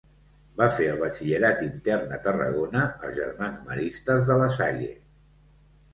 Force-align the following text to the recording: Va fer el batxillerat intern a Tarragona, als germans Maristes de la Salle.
Va 0.59 0.67
fer 0.77 0.87
el 0.93 1.01
batxillerat 1.01 1.61
intern 1.67 2.15
a 2.17 2.19
Tarragona, 2.25 2.87
als 3.09 3.15
germans 3.21 3.61
Maristes 3.69 4.25
de 4.31 4.43
la 4.45 4.49
Salle. 4.61 4.91